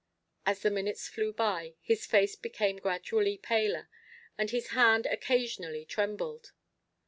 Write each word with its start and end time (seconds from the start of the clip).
As 0.47 0.61
the 0.63 0.71
minutes 0.71 1.07
flew 1.07 1.31
by, 1.31 1.75
his 1.79 2.07
face 2.07 2.35
became 2.35 2.77
gradually 2.77 3.37
paler, 3.37 3.87
and 4.35 4.49
his 4.49 4.69
hand 4.69 5.05
occasionally 5.05 5.85
trembled. 5.85 6.53